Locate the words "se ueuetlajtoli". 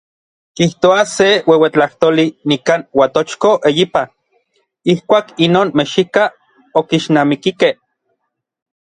1.15-2.25